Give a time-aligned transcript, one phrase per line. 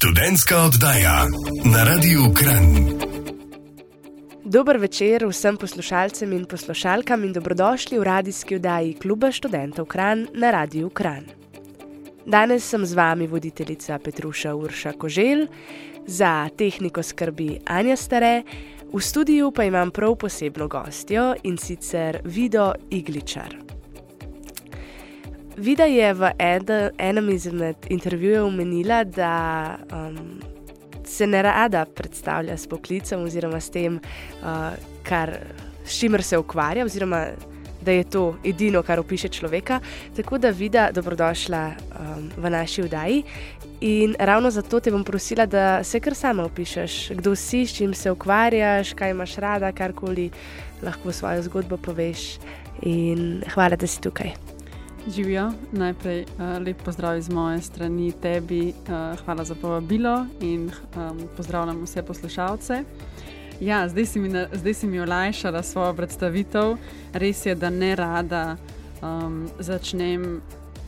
[0.00, 1.26] Študentska oddaja
[1.72, 2.64] na Radiu Kran.
[4.44, 10.50] Dober večer vsem poslušalcem in poslušalkam in dobrodošli v radijski oddaji Kluba študentov Kran na
[10.50, 11.24] Radiu Kran.
[12.26, 15.46] Danes sem z vami voditeljica Petruša Urša Kožel,
[16.06, 18.42] za tehniko skrbi Anja Stare,
[18.92, 23.79] v studiu pa imam prav posebno gostjo in sicer Vido Igličar.
[25.60, 30.40] Vida je v ed, enem izmed intervjujev omenila, da um,
[31.04, 33.98] se ne rada predstavlja s poklicem oziroma s tem,
[34.40, 34.72] uh,
[35.04, 35.34] kar,
[35.84, 37.26] s čimer se ukvarja, oziroma
[37.84, 39.80] da je to edino, kar opiše človeka.
[40.16, 43.22] Tako da, Vida, dobrodošla um, v naši vdaji.
[43.80, 47.92] In ravno zato te bom prosila, da se kar sama opišeš, kdo si, s čim
[47.94, 50.30] se ukvarjaš, kaj imaš rada, karkoli
[50.82, 52.38] lahko svojo zgodbo poveš.
[52.82, 54.59] In hvala, da si tukaj.
[55.08, 61.20] Živijo, najprej uh, lep pozdrav iz moje strani tebi, uh, hvala za povabilo in um,
[61.36, 62.84] pozdravljam vse poslušalce.
[63.60, 66.76] Ja, zdaj, si na, zdaj si mi olajšala svojo predstavitev.
[67.12, 68.56] Res je, da ne rada
[69.02, 70.40] um, začnem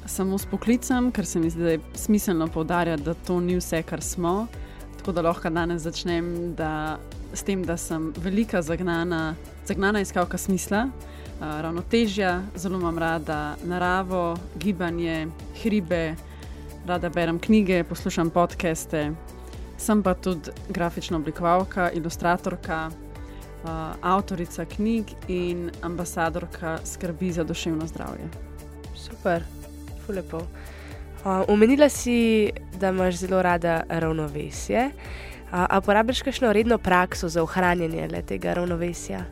[0.07, 3.83] samo s poklicem, ker se mi zdi, da je smiselno poudarjati, da to ni vse,
[3.83, 4.47] kar smo.
[4.99, 6.99] Tako da lahko danes začnem da,
[7.35, 9.35] s tem, da sem velika zagnana,
[9.67, 10.89] zagnana iskalka smisla
[11.43, 15.27] ravnotežja, zelo imam rada naravo, gibanje,
[15.63, 16.15] hribe,
[16.87, 19.11] rada berem knjige, poslušam podcaste.
[19.79, 22.91] Sem pa tudi grafična oblikovalka, ilustratorka,
[24.01, 28.29] avtorica knjig in ambasadorka skrbi za duševno zdravje.
[28.95, 29.43] Super,
[30.07, 30.41] fulepo.
[31.49, 34.91] Omenila si, da imaš zelo rada ravnovesje.
[35.51, 39.25] A porabiš kakšno redno prakso za ohranjanje tega ravnovesja?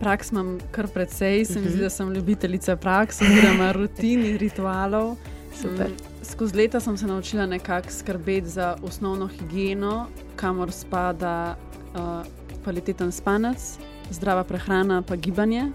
[0.00, 5.16] Praks imam kar precej, se mi zdi, da sem ljubiteljica praks, oziroma rutin in ritualov.
[5.56, 5.90] Super.
[6.22, 11.56] Skozi leta sem se naučila nekako skrbeti za osnovno higieno, kamor spada
[11.94, 12.26] uh,
[12.64, 13.78] kvaliteten spanec,
[14.10, 15.70] zdrava prehrana, pa gibanje.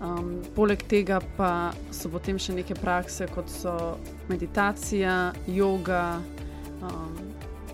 [0.00, 3.74] Um, poleg tega pa so potem še neke prakse, kot so
[4.30, 6.20] meditacija, yoga,
[6.80, 7.18] um,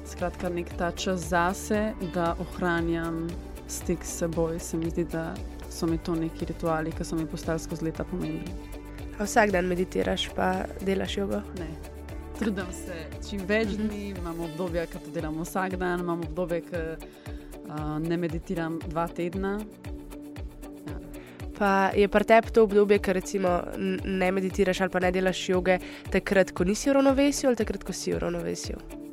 [0.06, 3.26] skratka, nek ta čas zase, da ohranjam
[3.68, 4.58] stik s seboj.
[4.58, 5.34] Se mi zdi, da
[5.76, 8.54] so mi to neki rituali, ki so mi postali skozi leta pomembni.
[9.18, 11.40] A vsak dan meditiraš, pa delaš jogo?
[11.58, 11.68] Ne.
[12.38, 12.96] Trudim se
[13.28, 13.88] čim več mhm.
[13.88, 19.06] dni, imam obdobje, ki to delam vsak dan, imam obdobje, ki uh, ne meditiram dva
[19.08, 19.56] tedna.
[20.88, 20.98] Ja.
[21.58, 25.80] Pa je pri tebi to obdobje, ker recimo ne meditiraš ali pa ne delaš joge,
[26.12, 29.04] takrat, ko nisi v ravnovesju ali takrat, ko si v ravnovesju?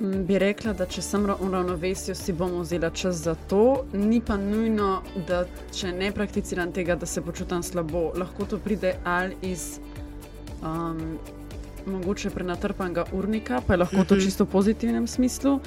[0.00, 3.84] Mm, bi rekla, da če sem v ravnovesju, si bom vzela čas za to.
[3.92, 5.42] Ni pa nujno, da
[5.76, 8.06] če ne prakticiram tega, da se počutim slabo.
[8.16, 9.76] Lahko to pride ali iz
[10.62, 11.18] um,
[11.86, 14.08] mogoče prenatrpanega urnika, pa je lahko uh -huh.
[14.08, 14.24] to mhm.
[14.24, 15.60] čisto v pozitivnem smislu.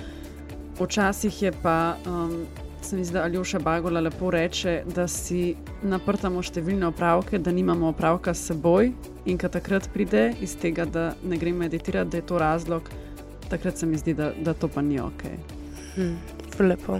[0.79, 2.45] Včasih je pa, um,
[2.81, 7.87] se mi zdi, da Aljoša Bagola lepo reče, da si naprtamo številne opravke, da nimamo
[7.87, 8.91] opravka s seboj
[9.25, 12.89] in kad takrat pride iz tega, da ne grem meditirati, da je to razlog
[13.53, 15.23] takrat se mi zdi, da, da to pa ni ok.
[15.95, 16.17] Hmm,
[16.59, 16.97] lepo.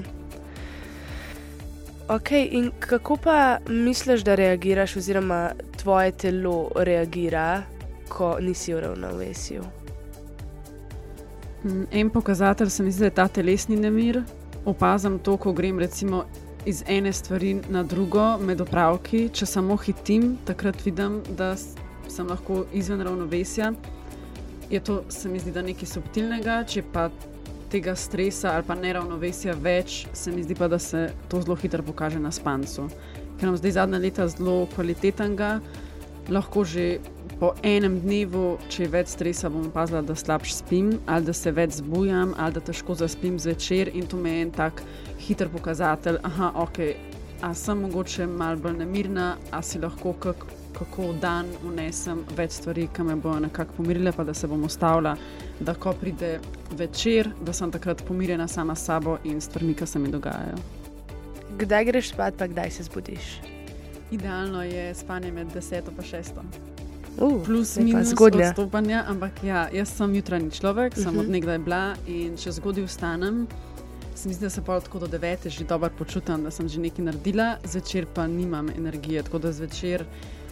[2.08, 7.64] Ok, in kako pa misliš, da reagiraš, oziroma tvoje telo reagira,
[8.10, 9.64] ko nisi v ravnovesju?
[11.64, 14.22] Hmm, en pokazatelj se mi zdi, da je ta telesni nemir.
[14.66, 16.26] Opazam to, ko grem recimo
[16.66, 19.30] iz ene stvari na drugo, med opravki.
[19.34, 21.56] Če samo hitim, takrat vidim, da
[22.08, 23.74] sem lahko izven ravnovesja
[24.74, 27.08] je to, se mi zdi, da nekaj subtilnega, če pa
[27.74, 31.86] tega stresa ali pa neravnovesja več, se mi zdi pa, da se to zelo hitro
[31.86, 32.88] pokaže na spancu.
[33.38, 35.58] Ker nam zdaj zadnja leta zelo kvalitetnega,
[36.34, 37.00] lahko že
[37.42, 41.52] po enem dnevu, če je več stresa, bom opazila, da slabš spim ali da se
[41.52, 44.84] več zbujam ali da težko zaspim zvečer in to me je en tak
[45.26, 46.80] hiter pokazatelj, aha, ok.
[47.44, 52.52] A sem mogoče malo bolj nemirna, a si lahko kak kako v dan unesem več
[52.52, 55.16] stvari, ki me bodo nekako pomirile, pa da se bom ustavila,
[55.60, 56.40] da ko pride
[56.72, 60.58] večer, da sem takrat pomirjena sama s sabo in stvarmi, ki se mi dogajajo.
[61.58, 63.34] Kdaj greš spat, pa kdaj se zbudiš?
[64.12, 66.32] Idealno je spanje med 10 in 6.
[67.18, 71.04] Uh, Plus minus zgodnja stopanja, ampak ja, jaz sem jutranji človek, uh -huh.
[71.04, 71.64] sem od mhm.
[71.64, 73.48] bila in če zgodaj vstanem.
[74.16, 76.80] Se mi zdi, da se pa tako do devete že dobro počutim, da sem že
[76.80, 79.24] nekaj naredila, zvečer pa nimam energije.
[79.24, 80.06] Tako da zvečer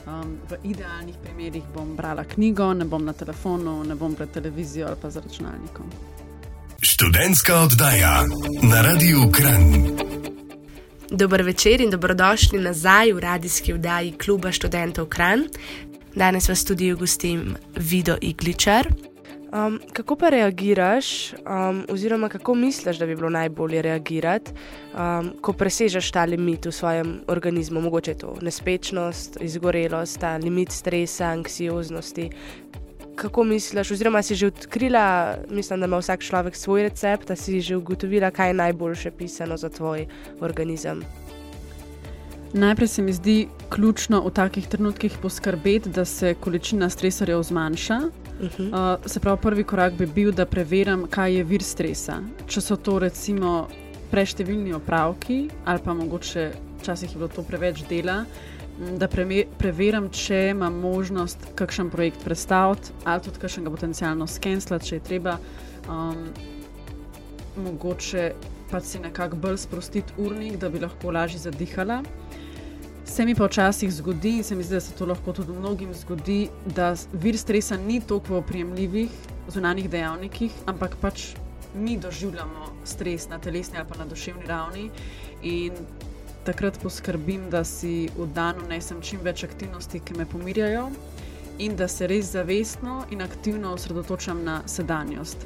[0.07, 4.87] Um, v idealnih primerih bom brala knjigo, ne bom na telefonu, ne bom pred televizijo
[4.87, 5.91] ali pa z računalnikom.
[6.81, 8.23] Študentska oddaja
[8.63, 9.63] na Radiu Kran.
[11.11, 15.45] Dober večer in dobrodošli nazaj v radijski oddaji Kluba študentov Kran.
[16.15, 18.87] Danes vas tudi gostim Vido Igličar.
[19.51, 25.53] Um, kako pa reagiraš, um, oziroma kako misliš, da bi bilo najbolje reagirati, um, ko
[25.53, 32.29] presežeš ta limit v svojem organizmu, mogoče to nespečnost, izgorelost, ta limit stresa, anksioznosti?
[33.15, 37.61] Kako misliš, oziroma si že odkrila, mislim, da ima vsak človek svoj recept, da si
[37.61, 40.07] že ugotovila, kaj je najboljše pisano za tvoj
[40.39, 41.03] organizem?
[42.53, 47.99] Najprej se mi zdi ključno v takih trenutkih poskrbeti, da se količina stresorjev zmanjša.
[48.41, 48.95] Uh -huh.
[48.95, 52.21] uh, se pravi, prvi korak bi bil, da preverim, kaj je vir stresa.
[52.47, 53.67] Če so to recimo
[54.11, 58.25] preštevilni opravki, ali pa mogoče včasih je bilo to preveč dela,
[58.97, 64.95] da pre preverim, če imam možnost kakšen projekt predstaviti, ali tudi kakšnega potencialno skenslati, če
[64.95, 65.37] je treba.
[65.89, 66.27] Um,
[67.63, 68.31] mogoče
[68.71, 72.01] pa si nekako bolj sprostiti urnik, da bi lahko lažje zadihala.
[73.11, 75.89] Se mi pa včasih zgodi, in se mi zdi, da se to lahko tudi mnogim
[75.93, 79.09] zgodi, da vir stresa ni toliko v oprijemljivih
[79.51, 81.25] zunanjih dejavnikih, ampak pač
[81.75, 84.89] mi doživljamo stres na telesni ali pa na duševni ravni.
[85.43, 85.73] In
[86.45, 90.87] takrat poskrbim, da si v danu nesem čim več aktivnosti, ki me pomirjajo,
[91.59, 95.43] in da se res zavestno in aktivno osredotočam na sedanjost.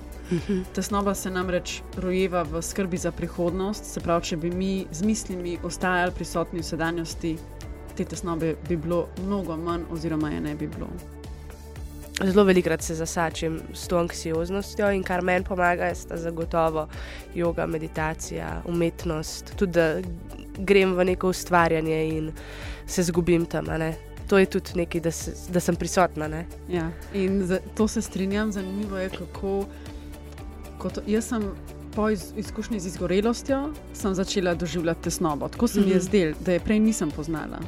[0.73, 5.57] Tesnoba se namreč rojeva v skrbi za prihodnost, se pravi, če bi mi z mislimi
[5.63, 7.35] ostajali prisotni v sedanjosti,
[7.97, 10.87] te tesnobe bi bilo mnogo manj, oziroma je ne bi bilo.
[12.23, 16.87] Zelo velikokrat se zasačim s to anksioznostjo in kar meni pomaga, je zagotovo
[17.35, 20.01] yoga, meditacija, umetnost, tudi da
[20.57, 22.31] grem v neko ustvarjanje in
[22.87, 23.65] se zgubim tam.
[24.27, 26.43] To je tudi nekaj, da, se, da sem prisotna.
[26.69, 29.65] Ja, in za, to se strinjam, zanimivo je, kako
[30.77, 31.51] kot jaz sem
[31.95, 35.47] po iz, izkušnji z izgorelostjo začela doživljati tesnobo.
[35.49, 36.03] Tako se mi je mhm.
[36.03, 37.59] zdelo, da je prej nisem poznala.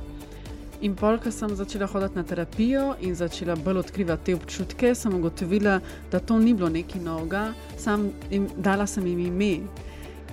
[0.82, 5.80] In polka sem začela hoditi na terapijo in začela bolj odkrivati te občutke, sem ugotovila,
[6.12, 9.66] da to ni bilo nekaj novega, sam jim dala sem jim ime.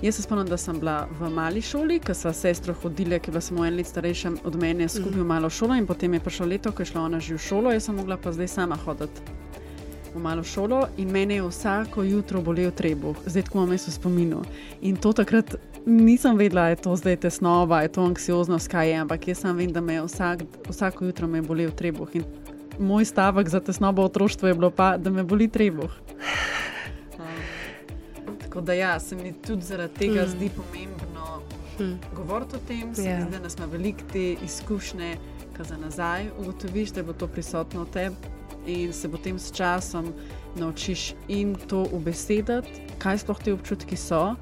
[0.02, 3.32] Jaz se spomnim, da sem bila v mali šoli, ker sva sestro hodila, ki je
[3.32, 6.46] bila samo en let starejša od mene, skupaj v malo šolo in potem je prišlo
[6.46, 9.24] leto, ko je šla ona že v šolo, jaz sem mogla pa zdaj sama hoditi
[10.14, 14.44] v malo šolo in meni je vsako jutro bolel trebuh, zdaj ko imam mesto spominu.
[14.82, 19.28] In to takrat nisem vedela, je to zdaj tesnova, je to anksioznost, kaj je, ampak
[19.28, 22.08] jaz sem vedela, da me je vsak, vsako jutro me bolel trebuh.
[22.16, 22.24] In
[22.78, 25.90] moj stavek za tesnobo otroštvo je bilo pa, da me boli trebuh.
[27.18, 30.28] Um, tako da ja, se mi tudi zaradi tega mm.
[30.28, 31.42] zdi pomembno
[31.80, 32.16] mm.
[32.16, 33.16] govoriti o tem, se yeah.
[33.16, 33.28] mi ja.
[33.28, 35.16] zdi, da smo veliko te izkušnje.
[35.54, 38.16] Kaj za nazaj ugotoviš, da bo to prisotno v tebi,
[38.66, 40.12] in se potem s časom
[40.56, 44.34] naučiš in to ubesediti, kaj sploh ti občutki so,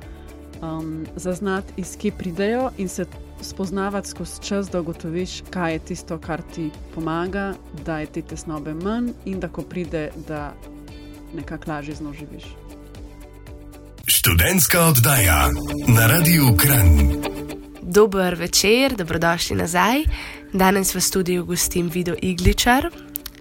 [0.63, 3.05] um, zaznati, iz kje pridejo in se
[3.41, 7.55] spoznavati skozi čas, da ugotoviš, kaj je tisto, kar ti pomaga,
[7.85, 10.55] da je te tesnobe manj in da ko pride, da
[11.35, 12.45] nekako lažje z njo živiš.
[14.07, 15.49] Študentska oddaja
[15.89, 17.23] na Radiu Kran.
[17.83, 20.05] Dober večer, dobrodošli nazaj.
[20.53, 22.91] Danes v studiu gostim Vido Igličar,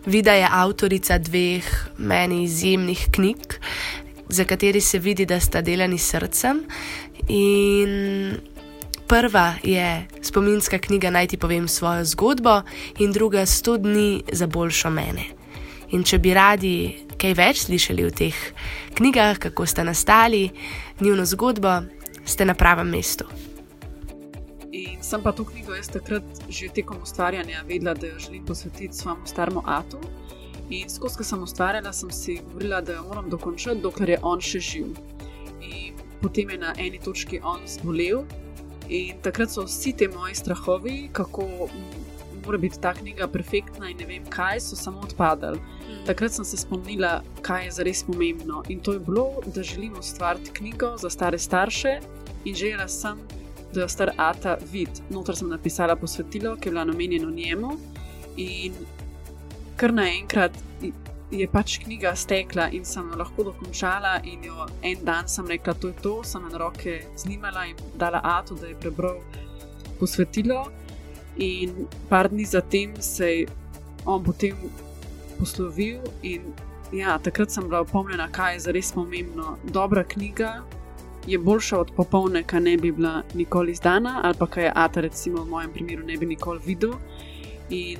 [0.06, 1.66] Vida je avtorica dveh
[1.98, 3.38] meni izjemnih knjig,
[4.30, 6.64] za kateri se vidi, da sta delani srcem.
[7.32, 8.38] In
[9.08, 12.62] prva je spominska knjiga Naj ti povem svojo zgodbo,
[13.00, 15.24] in druga Sto dni za boljšo mene.
[15.92, 16.76] In če bi radi
[17.16, 18.38] kaj več slišali v teh
[18.98, 20.50] knjigah, kako sta nastali,
[21.00, 21.82] njihovo zgodbo,
[22.26, 23.30] ste na pravem mestu.
[24.72, 28.94] In sem pa to knjigo jaz takrat že tekom ustvarjanja vedela, da jo želim posvetiti
[28.94, 30.00] svojemu staremu Atu.
[30.70, 34.42] In skozi ko sem ustvarjala, sem si govorila, da jo moram dokončati, dokler je on
[34.42, 34.96] še živ.
[35.62, 35.91] In
[36.22, 38.24] potem je na eni točki on zbolel.
[38.90, 41.48] In takrat so vsi ti moji strahovi, kako
[42.46, 45.60] mora biti ta knjiga perfektna in ne vem kaj, so samo odpadali.
[45.60, 46.06] Hmm.
[46.06, 48.64] Takrat sem se spomnila, kaj je zares pomembno.
[48.70, 52.00] In to je bilo, da želim ustvariti knjigo za stare starše
[52.46, 53.20] in želela sem
[53.74, 55.02] da jo star Ata vidi.
[55.10, 57.72] Notor sem napisala posvetilo, ki je bilo namenjeno njemu.
[58.38, 58.74] In
[59.76, 60.52] kar naenkrat
[61.32, 64.20] je pač knjiga stekla in sem jo lahko dokončala.
[64.24, 68.22] In jo en dan sem rekla, to je to, sem na roke znimala in dala
[68.24, 69.22] Atu, da je prebral
[70.00, 70.66] posvetilo.
[71.38, 73.48] In par dni zatem se je
[74.06, 74.58] on potem
[75.40, 76.54] poslovil in
[76.92, 79.58] ja, takrat sem bila opomnjena, kaj je zares pomembno.
[79.64, 80.64] Dobra knjiga,
[81.28, 85.02] je boljša od popolne, ki ne bi bila nikoli izdana, ali pa kaj je Ata,
[85.02, 86.94] recimo v mojem primeru, ne bi nikoli videl.
[87.70, 88.00] In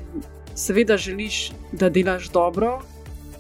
[0.56, 2.82] seveda želiš, da delaš dobro,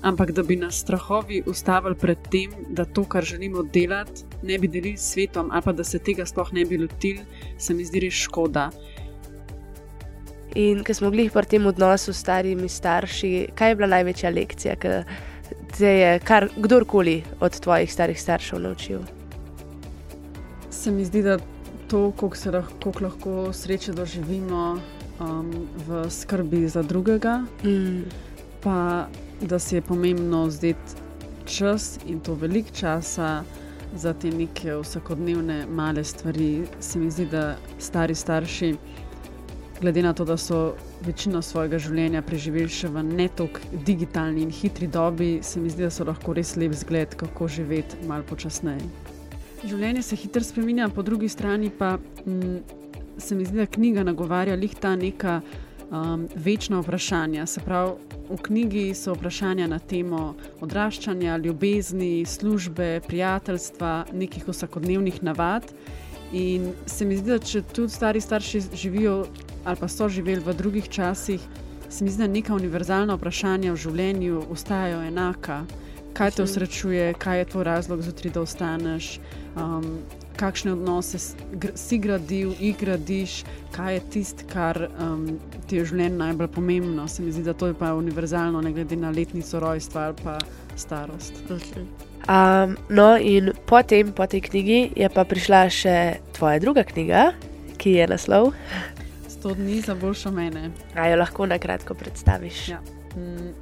[0.02, 4.68] ampak da bi nas strahovi ustavili pred tem, da to, kar želimo delati, ne bi
[4.68, 7.22] delili s svetom, ali pa da se tega sploh ne bi lotili,
[7.58, 8.70] se mi zdi res škoda.
[10.56, 14.76] In ko smo bili pri tem odnosu s starimi starši, kaj je bila največja lekcija,
[14.76, 14.98] ki
[15.78, 19.06] te je kar kdorkoli od tvojih starih staršev naučil?
[20.70, 21.38] Se mi zdi, da
[21.88, 24.80] to, koliko lahko, lahko sreče doživimo
[25.20, 25.52] um,
[25.88, 28.04] v skrbi za drugega, mm.
[28.64, 29.08] pa
[29.42, 31.02] da si je pomembno vzeti
[31.46, 33.44] čas in to velik časa
[33.96, 36.64] za te neke vsakodnevne male stvari.
[36.80, 38.76] Se mi zdi, da stari starši,
[39.82, 44.52] glede na to, da so večino svojega življenja preživeli še v ne tako digitalni in
[44.54, 48.86] hitri dobi, se mi zdi, da so lahko res lep zgled, kako živeti malo počasneje.
[49.66, 52.62] Življenje se hitro spremenja, po drugi strani pa m, mm,
[53.18, 55.42] se mi zdi, da knjiga nagovarja lih ta neka
[55.92, 57.46] um, večna vprašanja.
[57.46, 57.92] Se pravi,
[58.30, 65.64] v knjigi so vprašanja na temo odraščanja, ljubezni, službe, prijateljstva, nekih vsakodnevnih navad.
[66.34, 69.26] In se mi zdi, da če tudi stari starši živijo
[69.66, 71.42] ali pa so živeli v drugih časih,
[71.90, 75.66] se mi zdi, da neka univerzalna vprašanja v življenju ostajajo enaka.
[76.14, 79.20] Kaj te osrečuje, kaj je tvoj razlog, zutri, da ostaneš,
[79.56, 80.00] um,
[80.42, 81.20] kakšne odnose
[81.76, 83.42] si gradil, jih gradiš,
[83.76, 85.28] kaj je tisto, kar um,
[85.70, 87.06] ti je v življenju najbolj pomembno.
[87.08, 90.40] Se mi zdi, da to je pa univerzalno, ne glede na letnico rojstva ali pa
[90.80, 91.44] starost.
[91.46, 91.86] Okay.
[92.26, 95.98] Um, no, in potem, po tej knjigi, je pa prišla še
[96.38, 97.32] tvoja druga knjiga,
[97.82, 98.52] ki je naslov.
[99.30, 100.70] Sto dni za boljšo mene.
[100.98, 102.68] A jo lahko na kratko predstaviš?
[102.74, 102.82] Ja.
[103.18, 103.54] Mm,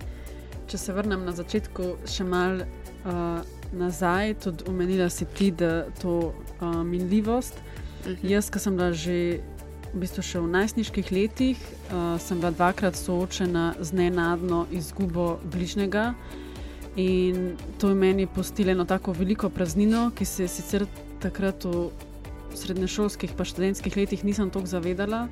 [0.71, 2.67] če se vrnem na začetku, še malo
[3.03, 7.53] uh, nazaj, tudi omenila si ti, da to uh, minljivost.
[7.53, 8.15] Uh mhm.
[8.15, 8.31] -huh.
[8.31, 9.39] Jaz, ki sem bila že
[9.93, 16.13] v bistvu še v najstniških letih, uh, sem bila dvakrat soočena z nenadno izgubo bližnjega.
[16.95, 20.85] In to je meni postilo eno tako veliko praznino, ki se je sicer
[21.19, 21.89] takrat v
[22.55, 25.27] srednješolskih in študentskih letih nisem tako zavedala.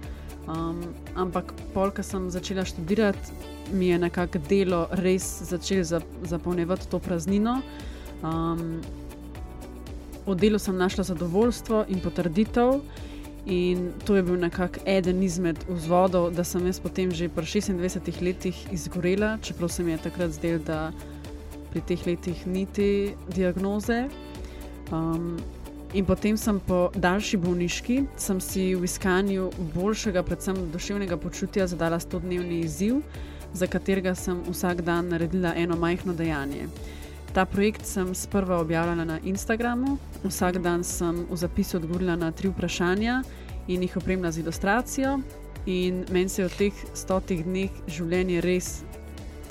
[0.47, 0.79] Um,
[1.15, 3.35] ampak, pol, ko sem začela študirati,
[3.73, 7.61] mi je nekako delo res začelo zapolnjevati to praznino.
[8.23, 8.81] Um,
[10.27, 12.81] v delu sem našla zadovoljstvo in potrditev,
[13.45, 18.21] in to je bil nekako eden izmed vzvodov, da sem jaz potem že pri 26
[18.21, 20.91] letih izgorela, čeprav se mi je takrat zdelo, da
[21.71, 24.09] pri teh letih ni te diagnoze.
[24.91, 25.37] Um,
[25.93, 31.99] in potem sem po daljši bolniški, sem si v iskanju boljšega, predvsem duševnega počutja, zadala
[31.99, 32.99] 100-dnevni izziv,
[33.53, 36.67] za katerega sem vsak dan naredila eno majhno dejanje.
[37.37, 42.49] Ta projekt sem sprva objavljala na Instagramu, vsak dan sem v zapisu odgovorila na tri
[42.49, 43.19] vprašanja
[43.67, 45.19] in jih opremila z ilustracijo.
[45.65, 48.81] In meni se je v teh stotih dneh življenje res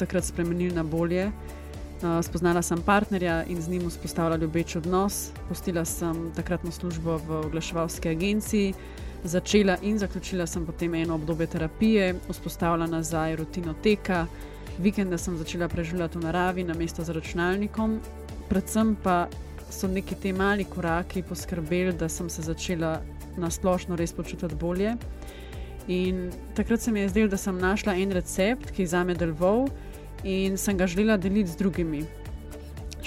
[0.01, 1.29] takrat spremenilo na bolje.
[1.97, 5.31] Uh, spoznala sem partnerja in z njim vzpostavila ljubeč odnos.
[5.49, 8.75] Postila sem takratno službo v oglaševalski agenciji,
[9.25, 14.27] začela in zaključila sem potem eno obdobje terapije, vzpostavila nazaj rutino teka,
[14.79, 18.01] vikende sem začela preživljati v naravi, na mesto za računalnikom.
[18.49, 19.27] Predvsem pa
[19.71, 23.01] so neki ti mali koraki poskrbeli, da sem se začela
[23.37, 24.97] na splošno res počutiti bolje.
[25.89, 29.15] In takrat se mi je zdelo, da sem našla en recept, ki je za me
[29.15, 29.69] deloval
[30.27, 32.03] in sem ga želela deliti z drugimi.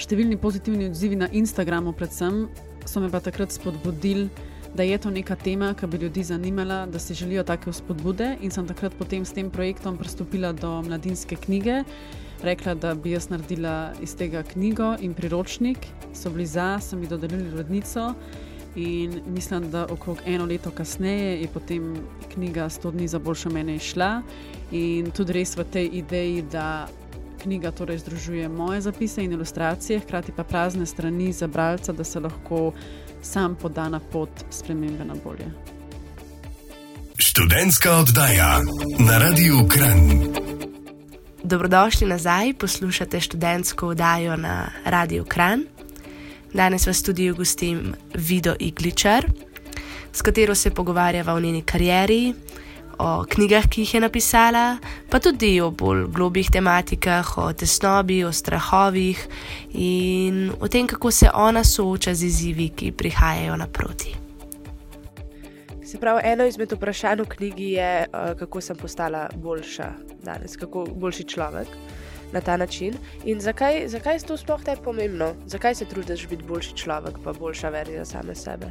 [0.00, 2.46] Številni pozitivni odzivi na Instagramu, predvsem,
[2.88, 4.30] so me pa takrat spodbudili
[4.74, 8.36] da je to neka tema, ki bi ljudi zanimala, da si želijo take vzpodbude.
[8.40, 11.82] In sem takrat potem s tem projektom pristopila do mladinske knjige,
[12.42, 15.78] rekla, da bi jaz naredila iz tega knjigo in priročnik.
[16.14, 18.14] So bili za, so mi dodelili urednico.
[18.76, 21.96] In mislim, da okrog eno leto kasneje je potem
[22.34, 24.22] knjiga 100 dni za boljše mene išla.
[24.70, 26.88] In tudi res v tej ideji, da
[27.42, 32.20] knjiga torej združuje moje zapise in ilustracije, hkrati pa prazne strani za bralca, da se
[32.20, 32.72] lahko
[33.22, 35.50] sam poda na pot spremembe na bolje.
[37.18, 38.60] Študentska oddaja
[38.98, 40.00] na Radiu Kran.
[41.42, 45.64] Dobrodošli nazaj, poslušate študentsko oddajo na Radiu Kran.
[46.54, 49.26] Danes v studiu gostim Vido Igličar,
[50.12, 52.34] s katero se pogovarjava o njeni karieri,
[53.00, 54.78] o knjigah, ki jih je napisala,
[55.10, 59.22] pa tudi o bolj globih tematikah, o tesnobi, o strahovih
[59.72, 64.16] in o tem, kako se ona sooča z izzivi, ki prihajajo naproti.
[65.84, 69.88] Se pravi, eno izmed vprašanj v knjigi je, uh, kako sem postala boljša
[70.22, 71.68] danes, kako boljši človek
[72.32, 72.94] na ta način.
[73.24, 75.34] In zakaj, zakaj je to sploh tako pomembno?
[75.46, 78.70] Zakaj se trudiš biti boljši človek, pa boljša verzija same sebe?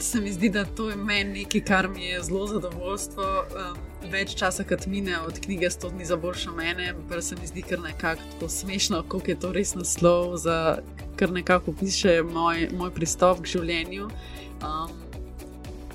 [0.00, 3.24] Se mi zdi, da to je meni nekaj, kar mi je zelo zadovoljstvo.
[3.24, 3.78] Um,
[4.10, 7.64] več časa, kot mine od knjige Sto dni za boljšo mene, pa se mi zdi
[7.66, 10.78] kar nekako smešno, koliko je to res naslov, za
[11.16, 14.06] kar nekako piše moj, moj pristop k življenju.
[14.62, 14.94] Um,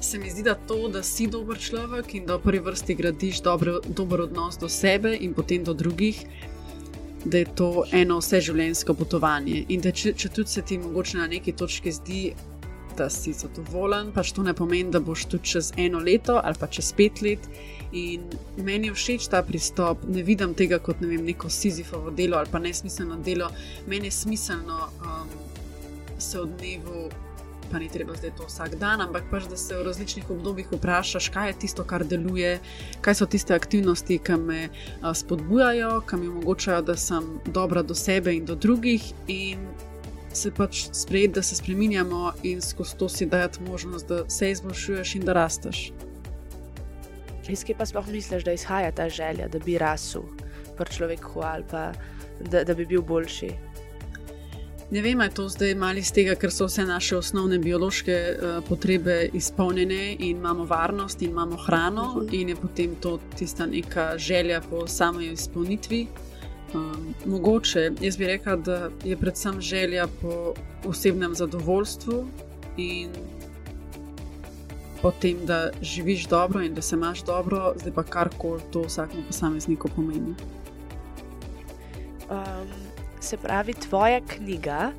[0.02, 3.42] se mi zdi, da to, da si dober človek in da v prvi vrsti gradiš
[3.46, 6.26] dober, dober odnos do sebe in potem do drugih,
[7.24, 9.66] da je to eno vseživljenjsko potovanje.
[9.70, 12.24] In da če, če tudi se ti mogoče na neki točki zdi,
[12.98, 16.68] da si zadovoljen, pač to ne pomeni, da boš tudi čez eno leto ali pa
[16.68, 17.50] čez pet let.
[17.92, 18.24] In
[18.58, 22.52] meni je všeč ta pristop, ne vidim tega kot ne vem, neko sizifovo delo ali
[22.52, 23.52] pa nesmiselno delo.
[23.88, 25.36] Meni je smiselno um,
[26.18, 27.10] se od dnevu
[27.72, 31.30] pa ni treba zdaj to vsak dan, ampak pač, da se v različnih obdobjih vprašaš,
[31.32, 32.58] kaj je tisto, kar deluje,
[33.02, 34.66] kaj so tiste aktivnosti, ki me
[35.02, 39.64] a, spodbujajo, ki mi omogočajo, da sem dobra do sebe in do drugih, in
[40.34, 45.16] se pač sprejeti, da se spremenjamo in skozi to si dajati možnost, da se izboljšuješ
[45.16, 45.92] in da rasteš.
[47.50, 50.24] Iz kje pa sploh misliš, da izhaja ta želja, da bi rasel
[50.78, 51.92] pri človeku ali pa
[52.40, 53.50] da, da bi bil boljši?
[54.92, 58.16] Ne vem, ali je to zdaj malo iz tega, ker so vse naše osnovne biološke
[58.32, 62.28] uh, potrebe izpolnjene in imamo varnost in imamo hrano, uh mhm.
[62.28, 62.42] -huh.
[62.42, 66.08] in je potem to tista neka želja po samej izpolnitvi.
[66.74, 70.54] Um, mogoče jaz bi rekel, da je predvsem želja po
[70.86, 72.28] osebnem zadovoljstvu
[72.78, 73.10] in
[75.02, 79.90] potem, da živiš dobro in da se imaš dobro, zdaj pa karkoli to vsakemu posamezniku
[79.96, 80.36] pomeni.
[82.30, 84.92] Um se pravi, tvoja knjiga,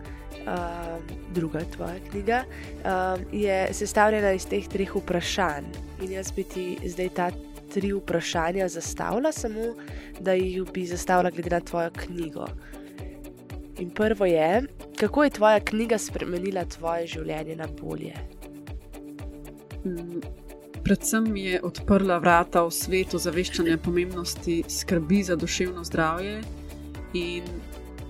[0.46, 5.64] um, druga tvoja knjiga, um, je sestavljena iz teh treh vprašanj.
[6.02, 7.30] In jaz bi ti zdaj ta
[7.72, 9.74] tri vprašanja zastavila, samo
[10.20, 12.46] da jih bi zastavila glede na tvojo knjigo.
[13.78, 14.62] In prvo je,
[15.00, 18.14] kako je tvoja knjiga spremenila tvoje življenje na bolje?
[19.84, 20.20] Mm,
[20.84, 26.40] predvsem mi je odprla vrata v svetu zaveščanja pomembnosti skrbi za duševno zdravje
[27.14, 27.48] in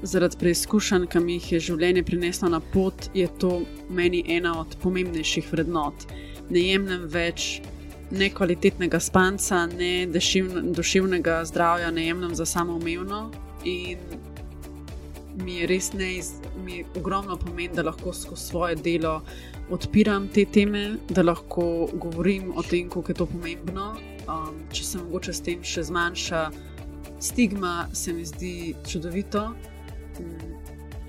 [0.02, 4.76] zaradi preizkušenj, ki mi jih je življenje prineslo na pot, je to meni ena od
[4.82, 6.06] pomembnejših vrednot.
[6.50, 7.62] Ne jemljem več
[8.12, 10.06] nekvalitetnega spanca, ne
[10.76, 13.30] duševnega zdravja, ne jemljem za samoumevno.
[13.64, 13.98] In
[15.44, 16.10] mi je res ne,
[16.64, 19.22] mi je ogromno pomen, da lahko skozi svoje delo
[19.70, 23.92] odpiram te teme, da lahko govorim o tem, kako je to pomembno.
[24.28, 26.42] Um, če se mogoče s tem še zmanjša
[27.22, 29.48] stigma, se mi zdi čudovito.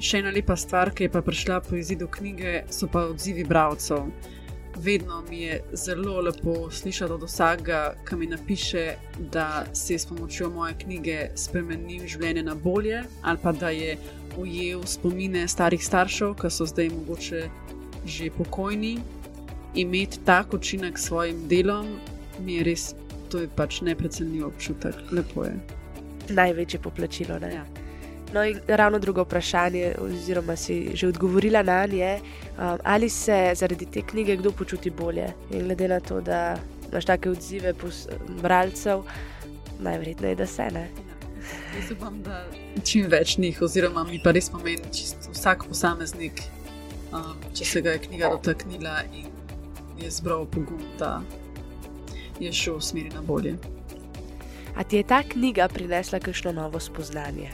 [0.04, 4.08] Še ena lepa stvar, ki je pa prišla po izidu knjige, so pa odzivi bralcev.
[4.76, 10.06] Vedno mi je zelo lepo slišati od vsakega, ki mi napiše, da se je s
[10.06, 13.98] pomočjo moje knjige spremenil življenje na bolje, ali pa da je
[14.38, 17.44] ujel spomine starih staršev, ki so zdaj mogoče
[18.06, 18.98] že pokojni.
[19.76, 21.88] Imeti tak učinek s svojim delom
[22.40, 22.96] mi je res,
[23.30, 25.56] to je pač neprecenljiv občutek, lepo je.
[26.30, 27.54] Največje poplačilo, ne?
[27.54, 27.83] Ja.
[28.34, 32.20] No, in ravno drugo vprašanje, oziroma si že odgovorila na nje,
[32.58, 35.34] um, ali se zaradi te knjige kdo počuti bolje.
[35.52, 36.58] In glede na to, da
[36.92, 37.74] imaš take odzive
[38.42, 39.04] bralcev,
[39.80, 40.90] najverjetneje, da se ne.
[41.76, 42.46] Jaz upam, da
[42.84, 46.42] čim več njih, oziroma mi pa res pomeni, da vsak posameznik,
[47.12, 49.30] um, če se ga je knjiga dotaknila in
[50.02, 51.22] je zbral pogum, da
[52.40, 53.58] je šel v smeri na bolje.
[54.76, 57.52] A ti je ta knjiga prinesla kakšno novo spoznanje?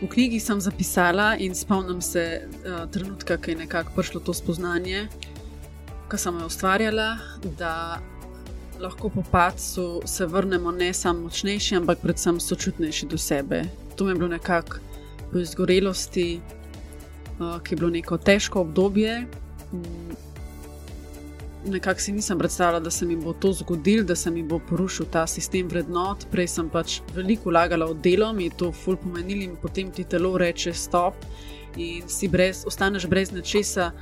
[0.00, 5.08] V knjigi sem zapisala in spomnim se uh, trenutka, ko je nekako prišlo to spoznanje,
[6.08, 7.18] ko sem jo ustvarjala,
[7.58, 8.00] da
[8.80, 13.62] lahko po padcu se vrnemo ne samo močnejši, ampak predvsem sočutnejši do sebe.
[13.96, 14.80] To mi je bilo nekako
[15.32, 16.40] po izgorelosti,
[17.38, 19.26] uh, ki je bilo neko težko obdobje.
[19.72, 19.84] Um,
[21.64, 25.06] nekako si nisem predstavljala, da se mi bo to zgodilo, da se mi bo porušil
[25.12, 26.26] ta sistem vrednot.
[26.30, 30.04] Prej sem pač veliko vlagala v delo, mi je to ful pomenilo in potem ti
[30.04, 31.14] telo reče stop
[31.76, 33.92] in si brez, ostaneš brez nečesa,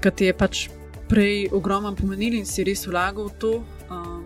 [0.00, 0.68] kar ti je pač
[1.08, 3.52] prej ogromno pomenilo in si res vlagal v to.
[3.90, 4.24] Um,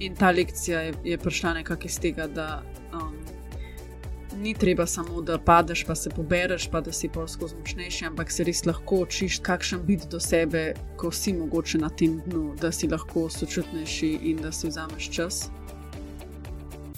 [0.00, 2.62] in ta lekcija je, je prišla nekako iz tega, da
[4.42, 8.44] ni treba samo, da padeš, pa se pobereš, pa da si polsko zmočnejši, ampak se
[8.44, 12.88] res lahko učiš, kakšen biti do sebe, ko si mogoče na tem dnu, da si
[12.88, 15.48] lahko sočutnejši in da si vzameš čas.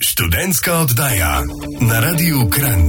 [0.00, 1.42] Študentska oddaja
[1.80, 2.82] na Radiu Kran.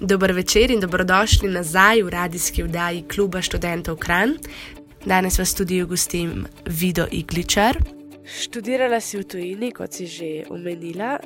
[0.00, 4.36] Dober večer in dobrodošli nazaj v radijski oddaji Kluba študentov Kran.
[5.04, 7.78] Danes vas tudi gostim Vido Igličar.
[8.24, 11.18] Študirala si v tujini, kot si že omenila,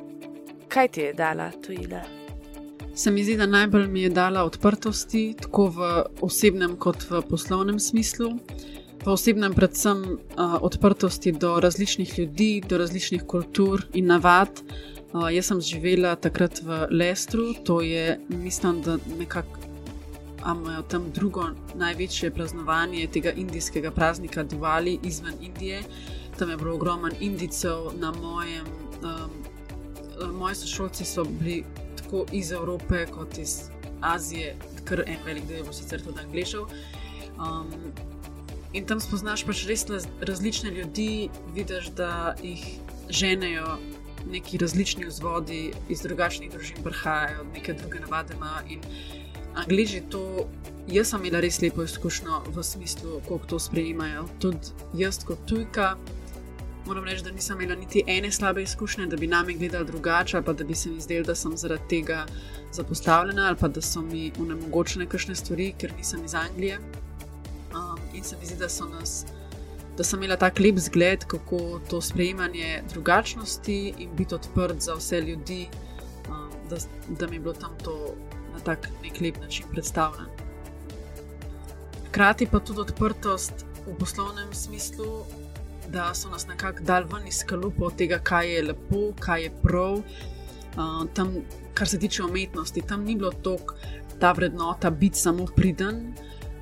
[0.73, 2.01] kaj ti je dala tujina?
[2.95, 7.81] Se mi zdi, da najbolj mi je dala odprtosti, tako v osebnem kot v poslovnem
[7.81, 8.31] smislu.
[9.05, 14.63] V osebnem, predvsem uh, odprtosti do različnih ljudi, do različnih kultur in navad.
[15.13, 19.59] Uh, jaz sem živela takrat v Lestru, to je, mislim, da nekako
[20.43, 25.83] imajo tam drugo največje praznovanje tega indijskega praznika Diwali izven Indije.
[26.39, 28.67] Tam je bilo ogromno Indijcev na mojem
[29.03, 29.52] um,
[30.33, 31.65] moji sošolci so bili
[31.97, 33.71] tako iz Evrope kot iz
[34.01, 36.67] Azije, kar en velik del je sicer tudi anglišev.
[37.39, 37.71] Um,
[38.73, 39.87] in tam spoznaš pač res
[40.21, 42.65] različne ljudi, vidiš, da jih
[43.09, 43.79] ženejo
[44.31, 48.81] neki različni vzvodi, iz drugačnih družin prihajajo, neke druge navade imajo.
[49.55, 50.47] Angliži to,
[50.89, 54.25] jaz sem imela res lepo izkušnjo v smislu, kako to sprejemajo.
[54.41, 55.97] Tudi jaz kot tujka.
[56.87, 60.53] Moram reči, da nisem imela niti ene slabe izkušnje, da bi nami gledali drugače, pa
[60.53, 62.27] da bi se mi zdelo, da sem zaradi tega
[62.73, 66.79] zapostavljena ali pa da so mi unemogočene kakšne stvari, ker nisem iz Anglije.
[67.73, 69.25] Um, in se mi zdi, da so nas
[69.97, 75.21] da sem imela tako lep zgled, kako to sprejemanje drugačnosti in biti odprt za vse
[75.21, 75.69] ljudi,
[76.29, 76.77] um, da,
[77.09, 78.15] da mi je bilo tam to
[78.53, 80.29] na tak nek lep način predstavljeno.
[82.09, 83.53] Hkrati pa tudi odprtost
[83.87, 85.25] v poslovnem smislu,
[85.93, 89.99] da so nas nekako dal ven iz kalupa tega, kaj je lepo, kaj je prav.
[90.73, 91.35] Uh, tam,
[91.75, 93.75] kar se tiče umetnosti, tam ni bilo toliko
[94.21, 96.15] ta vrednota biti samo priden.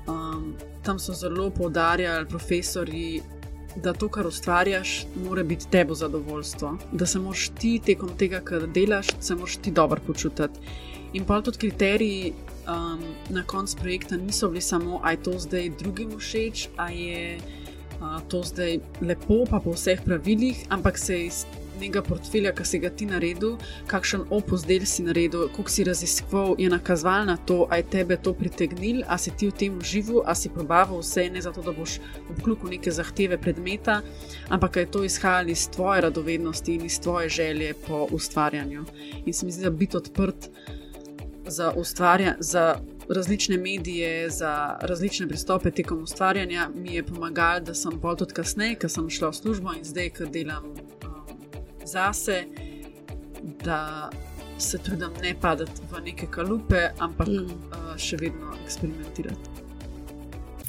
[0.07, 3.21] Um, tam so zelo poudarjali profesori,
[3.75, 6.77] da to, kar ustvarjaš, mora biti tebi zadovoljstvo.
[6.91, 10.59] Da se moraš ti tekom tega, kar delaš, se moraš ti dobro počutiti.
[11.13, 12.33] In pa tudi kriteriji
[12.67, 17.39] um, na koncu projekta niso bili samo, da je to zdaj drugim všeč, da je
[18.01, 21.45] uh, to zdaj lepo, pa po vseh pravilih, ampak se je iz
[21.81, 23.55] nekega portfelja, ki si ga ti naredil,
[23.89, 28.17] kakšen opus del si naredil, koliko si raziskoval, je nakazoval na to, ali je tebe
[28.17, 31.73] to pritegnil, ali si ti v tem užival, ali si probaval vse, ne zato, da
[31.75, 31.97] boš
[32.29, 34.01] obklukal neke zahteve predmeta,
[34.49, 38.85] ampak je to izhajalo iz tvoje radovednosti in iz tvoje želje po ustvarjanju.
[39.25, 40.49] In se mi zdi, da biti odprt
[41.47, 42.35] za ustvarjanje.
[43.09, 48.75] Različne medije, za različne pristope tekom ustvarjanja mi je pomagalo, da sem bolj tudi kasneje,
[48.75, 50.73] ker sem šla v službo in zdaj, ker delam
[51.85, 52.43] zase,
[53.63, 54.09] da
[54.57, 57.45] se trudim ne padati v neke kalupe, ampak mm.
[57.45, 59.49] uh, še vedno eksperimentirati.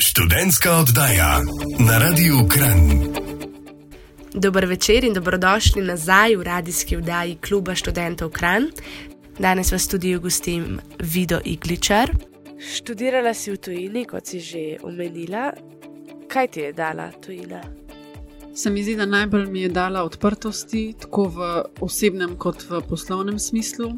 [0.02, 1.36] Študentska oddaja
[1.78, 2.80] na Radiu Kran.
[4.34, 8.70] Dober večer in dobrodošli nazaj v radijski oddaji Kluba študentov Kran.
[9.42, 12.10] Danes vas tudi gostim Vido Igličar.
[12.58, 15.48] Študirala si v tujini, kot si že omenila.
[16.30, 17.58] Kaj ti je dala tujina?
[18.54, 21.48] Se mi zdi, da najbolj mi je dala odprtosti, tako v
[21.82, 23.90] osebnem kot v poslovnem smislu.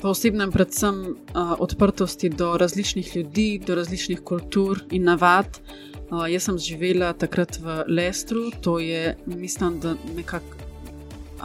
[0.00, 5.60] V osebnem, predvsem uh, odprtosti do različnih ljudi, do različnih kultur in navad.
[6.08, 10.59] Uh, jaz sem živela takrat v Lestru, to je, mislim, da nekako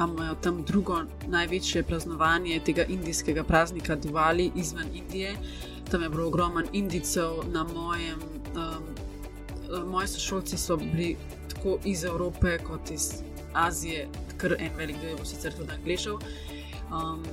[0.04, 5.36] imajo tam drugo največje praznovanje tega indijskega praznika Diwali izven Indije.
[5.92, 8.20] Tam je bilo ogromno Indijcev, na mojem,
[8.56, 11.16] um, moji sošolci so bili
[11.50, 13.14] tako iz Evrope kot iz
[13.54, 16.14] Azije, kar en velik del je sicer tudi anglišev.
[16.14, 17.24] Um,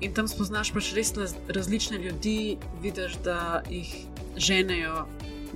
[0.00, 1.12] in tam spoznaš pač res
[1.48, 3.94] različne ljudi, vidiš, da jih
[4.36, 5.06] ženejo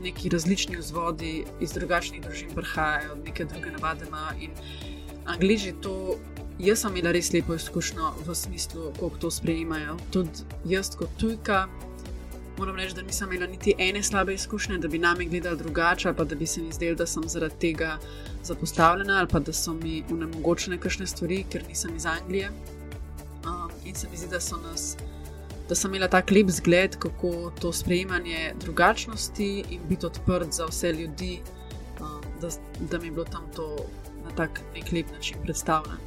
[0.03, 4.51] neki različni vzvodi, iz drugačnih družin prihajajo, neke druge navade imajo.
[5.27, 6.17] Angliži to.
[6.59, 9.97] Jaz sem imela res lepo izkušnjo v smislu, kako to sprejemajo.
[10.15, 11.65] Tudi jaz, kot tujka,
[12.59, 16.17] moram reči, da nisem imela niti ene slabe izkušnje, da bi nami gledali drugače, ali
[16.17, 17.99] pa da bi se mi zdelo, da sem zaradi tega
[18.43, 22.51] zapostavljena, ali pa da so mi unemogočene kakšne stvari, ker nisem iz Anglije.
[23.45, 24.97] Um, in se mi zdi, da so nas.
[25.69, 30.93] Da sem imela tako lep zgled, kako to sprejemanje drugačnosti in biti odprt za vse
[30.93, 31.41] ljudi,
[32.01, 32.49] um, da,
[32.91, 33.77] da mi je bilo tam to
[34.37, 35.99] tak nek lep način predstavljeno.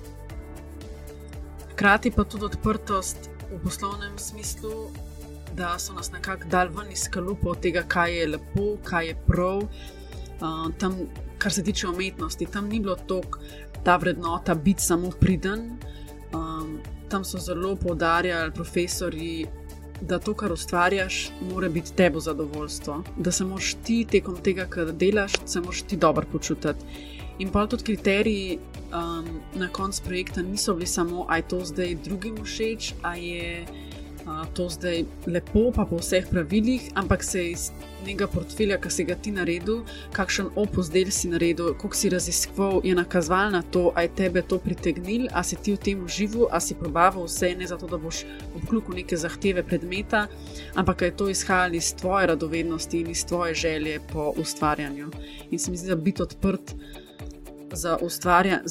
[1.71, 4.89] Hkrati pa tudi odprtost v poslovnem smislu,
[5.55, 9.63] da so nas nekako dal ven iz kalupa tega, kaj je lepo, kaj je prav.
[10.37, 10.97] Uh, tam,
[11.37, 13.39] kar se tiče umetnosti, tam ni bilo toliko
[13.83, 15.77] ta vrednota biti samo priden.
[16.33, 19.45] Um, tam so zelo poudarjali profesori,
[20.01, 23.03] da to, kar ustvarjaš, mora biti tebi zadovoljstvo.
[23.17, 26.85] Da se moraš ti tekom tega, kar delaš, se moraš ti dobro počutiti.
[27.39, 28.59] In pa tudi kriteriji
[28.93, 33.65] um, na koncu projekta niso bili samo, da je to zdaj drugim všeč, a je
[34.53, 37.71] to zdaj lepo, pa po vseh pravilih, ampak se iz
[38.03, 39.83] nekega portfelja, ki si ga ti naredil,
[40.15, 44.41] kakšen opus del si naredil, koliko si raziskoval, je nakazoval na to, ali je tebe
[44.41, 47.97] to pritegnil, ali si ti v tem užival, ali si probaval vse, ne zato, da
[47.97, 48.23] boš
[48.55, 50.27] obklukal neke zahteve predmeta,
[50.75, 55.11] ampak je to izhajalo iz tvoje radovednosti in iz tvoje želje po ustvarjanju.
[55.51, 56.75] In se mi zdi, da biti odprt
[57.71, 58.61] za ustvarjanje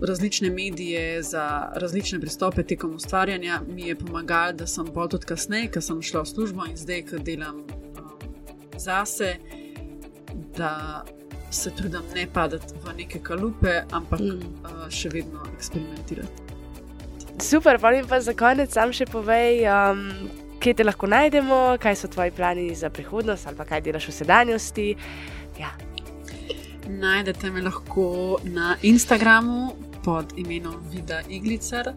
[0.00, 5.70] različne medije, za različne pristope tekom ustvarjanja, mi je pomagalo, da sem bolj tudi kasneje,
[5.70, 8.10] ker sem šla v službo in zdaj, ker delam um,
[8.78, 9.36] zase,
[10.56, 11.04] da
[11.50, 14.54] se trudim ne padati v neke kalupe, ampak mm.
[14.64, 16.42] uh, še vedno eksperimentirati.
[17.40, 20.04] super, pa jim pa za konec sam še povej, um,
[20.58, 24.94] kje te lahko najdemo, kaj so tvoji plani za prihodnost ali kaj delaš v sedanjosti.
[25.60, 25.74] Ja.
[26.88, 29.72] Najdete me lahko na Instagramu
[30.04, 31.94] pod imenom Vida Iglicar.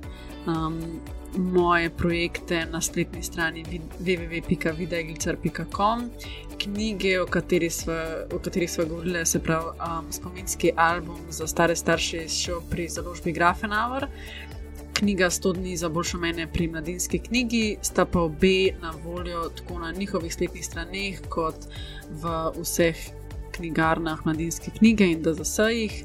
[0.48, 1.00] Um,
[1.38, 3.66] moje projekte na spletni strani
[4.00, 6.10] www.videoiglicar.com,
[6.58, 7.74] knjige, o katerih
[8.72, 14.08] smo govorili, se pravi um, spominski album za stare starše, izšel pri založbi Grafenauer.
[14.94, 19.80] Knjiga 100 dni za boljšo mene pri mladinski knjigi, sta pa obe na voljo tako
[19.80, 21.56] na njihovih spletnih straneh, kot
[22.10, 22.98] v vseh
[23.58, 25.98] knjigarnah mladinske knjige in da za vse jih.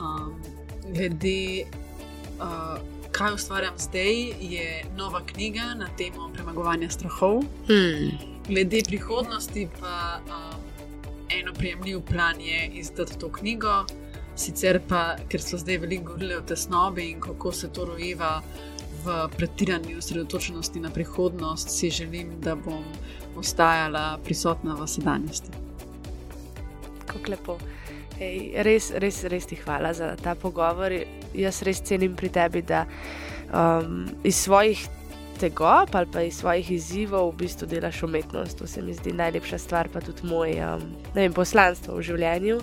[0.00, 0.34] Um,
[0.94, 1.64] glede
[2.40, 2.78] uh,
[3.12, 7.42] kaj ustvarjam zdaj, je nova knjiga na temo premagovanja strahov.
[7.66, 8.10] Hmm.
[8.48, 10.60] Glede prihodnosti, pa um,
[11.30, 13.84] eno prijemljiv plan je izdati to knjigo.
[14.36, 18.42] Sicer pa, ker so zdaj veliko govorili o tesnobi in kako se to rojeva
[19.04, 22.84] v pretirani osredotočenosti na prihodnost, si želim, da bom
[23.36, 25.59] ostajala prisotna v sedanjosti.
[27.10, 27.58] Kako lepo.
[28.20, 30.92] Ej, res, res, res ti hvala za ta pogovor.
[31.34, 32.84] Jaz res cenim pri tebi, da
[33.48, 34.82] um, iz svojih
[35.40, 38.58] tegob ali pa iz svojih izzivov v bistvu delaš umetnost.
[38.58, 42.60] To se mi zdi najlepša stvar, pa tudi moj um, vem, poslanstvo v življenju.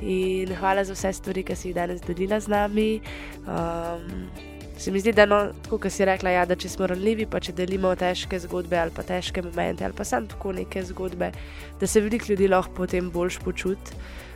[0.00, 2.88] In hvala za vse stvari, ki si jih danes delila z nami.
[3.44, 7.28] Um, Se mi zdi, da no, tako kot si rekla, ja, da če smo ranljivi,
[7.30, 11.30] pa če delimo težke zgodbe ali pa težke momente ali pa samo tako neke zgodbe,
[11.80, 13.94] da se veliko ljudi lahko potem boljš počuti.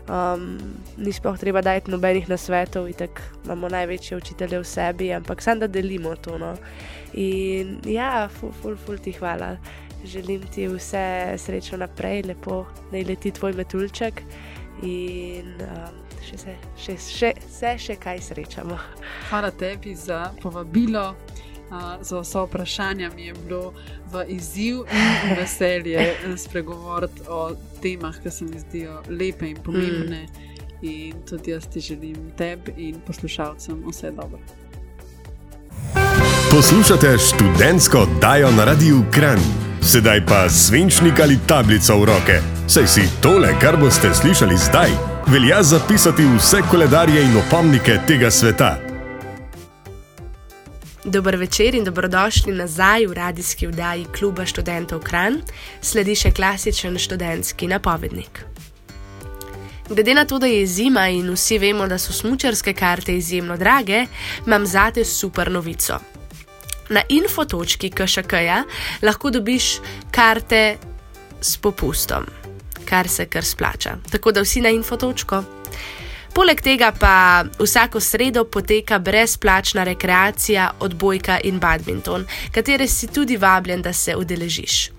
[0.08, 0.56] Um,
[0.96, 5.68] ni sploh treba dajati nobenih nasvetov, tako imamo največje učitelje v sebi, ampak samo da
[5.68, 6.38] delimo to.
[6.38, 6.54] No.
[7.12, 9.56] In ja, ful, ful, ful ti hvala.
[10.04, 14.22] Želim ti vse srečno naprej, lepo, da leti tvoj metulček
[14.82, 18.78] in um, še se še, še, še, še kaj srečamo.
[19.30, 21.14] Hvala tebi za povabilo
[22.00, 23.72] za vse vprašanja mi je bilo
[24.12, 27.50] v izziv in veselje spregovoriti o
[27.82, 30.22] temah, ki se mi zdijo lepe in pomembne.
[30.22, 30.48] Mm.
[30.82, 34.38] In tudi jaz ti želim tebi in poslušalcem vse dobro.
[36.50, 39.38] Poslušate študentsko oddajo na Radiu Kran,
[39.82, 42.40] sedaj pa svinčnik ali tablico v roke.
[42.68, 44.90] Saj si tole, kar boste slišali zdaj,
[45.26, 48.76] velja zapisati vse koledarje in opomnike tega sveta.
[51.04, 55.40] Dober večer in dobrodošli nazaj v radijski vdaji Kluba študentov Kran,
[55.80, 58.44] sledi še klasičen študentski napovednik.
[59.88, 64.06] Glede na to, da je zima in vsi vemo, da so smočarske karte izjemno drage,
[64.46, 66.17] imam zate super novico.
[66.88, 68.62] Na infotočki KŠK-ja
[69.02, 69.78] lahko dobiš
[70.10, 70.76] karte
[71.40, 72.26] s popustom,
[72.84, 73.96] kar se kar splača.
[74.10, 75.42] Tako da vsi na infotočko.
[76.34, 83.82] Poleg tega pa vsako sredo poteka brezplačna rekreacija, odbojka in badminton, katere si tudi vabljen,
[83.82, 84.90] da se udeležiš.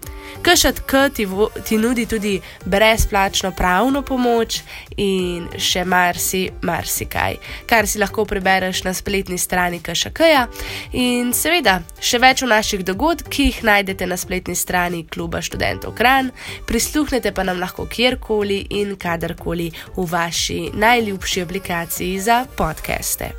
[0.41, 1.27] KŠT ti,
[1.67, 4.61] ti nudi tudi brezplačno pravno pomoč
[4.97, 7.35] in še marsi, marsikaj,
[7.67, 10.47] kar si lahko prebereš na spletni strani KŠK-ja.
[10.93, 16.31] In seveda, še več o naših dogodkih najdete na spletni strani Kluba študentov Kran,
[16.67, 23.33] prisluhnete pa nam lahko kjerkoli in kadarkoli v vaši najljubši aplikaciji za podcaste.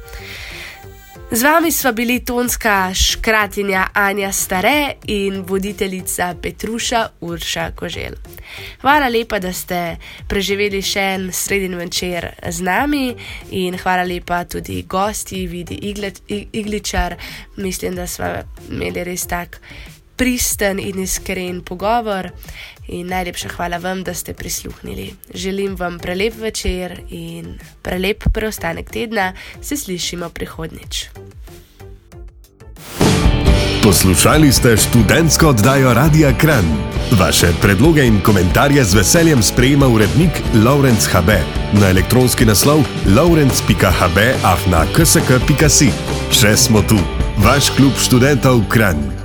[1.32, 8.14] Z vami sva bili tonska škratinja Anja Stare in voditeljica Petruša Urša Kožel.
[8.80, 13.14] Hvala lepa, da ste preživeli še en sredin večer z nami
[13.54, 15.78] in hvala lepa tudi gosti, vidi
[16.52, 17.14] Igličar.
[17.56, 18.32] Mislim, da smo
[18.70, 19.60] imeli res tak
[20.20, 22.28] pristen in iskren pogovor.
[22.88, 25.14] In najlepša hvala vam, da ste prisluhnili.
[25.34, 31.04] Želim vam prelep večer in prelep preostanek tedna, se slišimo prihodnjič.
[33.82, 36.64] Poslušali ste študentsko oddajo Radia Kran.
[37.20, 40.30] Vaše predloge in komentarje z veseljem sprejema urednik
[40.64, 41.28] Laurence HB
[41.80, 42.78] na elektronski naslov
[43.16, 45.90] laurence.hb.afna.ksk.si.
[46.30, 46.98] Še smo tu,
[47.38, 49.19] vaš klub študentov Kran.